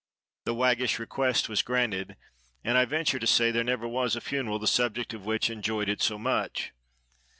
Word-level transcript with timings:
The 0.45 0.55
waggish 0.55 0.97
request 0.97 1.47
was 1.47 1.61
granted; 1.61 2.17
and 2.63 2.75
I 2.75 2.85
venture 2.85 3.19
to 3.19 3.27
say 3.27 3.51
there 3.51 3.63
never 3.63 3.87
was 3.87 4.15
a 4.15 4.19
funeral 4.21 4.57
the 4.57 4.65
subject 4.65 5.13
of 5.13 5.27
which 5.27 5.51
enjoyed 5.51 5.89
it 5.89 6.01
so 6.01 6.17
much. 6.17 6.71